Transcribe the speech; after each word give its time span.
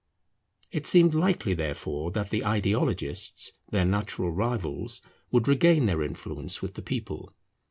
It 0.71 0.87
seemed 0.87 1.13
likely 1.13 1.53
therefore 1.53 2.09
that 2.09 2.31
the 2.31 2.43
Ideologists, 2.43 3.51
their 3.69 3.85
natural 3.85 4.31
rivals, 4.31 5.03
would 5.29 5.47
regain 5.47 5.85
their 5.85 6.01
influence 6.01 6.59
with 6.59 6.73
the 6.73 6.81
people. 6.81 7.31